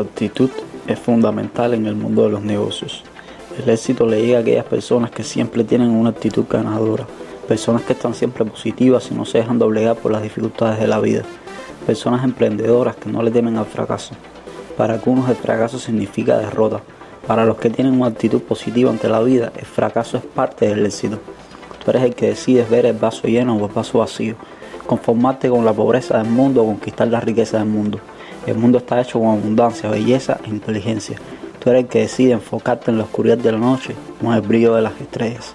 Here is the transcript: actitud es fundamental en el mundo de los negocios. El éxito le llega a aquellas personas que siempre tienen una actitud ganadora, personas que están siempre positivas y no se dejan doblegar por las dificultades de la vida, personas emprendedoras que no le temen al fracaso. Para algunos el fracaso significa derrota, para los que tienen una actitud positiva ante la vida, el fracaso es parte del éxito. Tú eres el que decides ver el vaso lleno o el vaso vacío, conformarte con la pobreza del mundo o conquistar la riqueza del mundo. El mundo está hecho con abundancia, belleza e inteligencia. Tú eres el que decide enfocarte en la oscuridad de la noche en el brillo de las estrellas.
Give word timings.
actitud 0.00 0.50
es 0.86 0.98
fundamental 0.98 1.74
en 1.74 1.86
el 1.86 1.94
mundo 1.94 2.24
de 2.24 2.30
los 2.30 2.42
negocios. 2.42 3.04
El 3.62 3.68
éxito 3.68 4.06
le 4.06 4.22
llega 4.22 4.38
a 4.38 4.40
aquellas 4.40 4.64
personas 4.64 5.10
que 5.10 5.22
siempre 5.22 5.62
tienen 5.62 5.90
una 5.90 6.10
actitud 6.10 6.44
ganadora, 6.48 7.06
personas 7.46 7.82
que 7.82 7.92
están 7.92 8.14
siempre 8.14 8.44
positivas 8.44 9.10
y 9.10 9.14
no 9.14 9.24
se 9.24 9.38
dejan 9.38 9.58
doblegar 9.58 9.96
por 9.96 10.10
las 10.10 10.22
dificultades 10.22 10.80
de 10.80 10.86
la 10.86 11.00
vida, 11.00 11.22
personas 11.86 12.24
emprendedoras 12.24 12.96
que 12.96 13.10
no 13.10 13.22
le 13.22 13.30
temen 13.30 13.56
al 13.58 13.66
fracaso. 13.66 14.14
Para 14.76 14.94
algunos 14.94 15.28
el 15.28 15.36
fracaso 15.36 15.78
significa 15.78 16.38
derrota, 16.38 16.80
para 17.26 17.44
los 17.44 17.56
que 17.58 17.70
tienen 17.70 17.94
una 17.94 18.06
actitud 18.06 18.42
positiva 18.42 18.90
ante 18.90 19.08
la 19.08 19.20
vida, 19.20 19.52
el 19.56 19.66
fracaso 19.66 20.16
es 20.16 20.24
parte 20.24 20.68
del 20.68 20.84
éxito. 20.86 21.18
Tú 21.84 21.90
eres 21.90 22.02
el 22.02 22.14
que 22.14 22.28
decides 22.28 22.68
ver 22.68 22.86
el 22.86 22.96
vaso 22.96 23.28
lleno 23.28 23.56
o 23.56 23.66
el 23.66 23.72
vaso 23.72 23.98
vacío, 23.98 24.34
conformarte 24.86 25.48
con 25.48 25.64
la 25.64 25.72
pobreza 25.72 26.18
del 26.18 26.28
mundo 26.28 26.62
o 26.62 26.66
conquistar 26.66 27.06
la 27.08 27.20
riqueza 27.20 27.58
del 27.58 27.68
mundo. 27.68 28.00
El 28.46 28.58
mundo 28.58 28.78
está 28.78 29.00
hecho 29.00 29.20
con 29.20 29.28
abundancia, 29.28 29.88
belleza 29.88 30.38
e 30.44 30.48
inteligencia. 30.48 31.16
Tú 31.60 31.70
eres 31.70 31.84
el 31.84 31.88
que 31.88 32.00
decide 32.00 32.32
enfocarte 32.32 32.90
en 32.90 32.98
la 32.98 33.04
oscuridad 33.04 33.38
de 33.38 33.52
la 33.52 33.58
noche 33.58 33.94
en 34.20 34.32
el 34.32 34.40
brillo 34.40 34.74
de 34.74 34.82
las 34.82 35.00
estrellas. 35.00 35.54